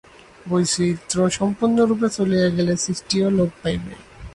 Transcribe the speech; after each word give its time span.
বৈচিত্র্য 0.45 1.25
সম্পূর্ণরূপে 1.37 2.07
চলিয়া 2.17 2.47
গেলে 2.57 2.73
সৃষ্টিও 2.83 3.27
লোপ 3.37 3.51
পাইবে। 3.61 3.93